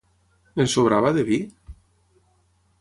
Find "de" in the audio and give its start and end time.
1.19-1.27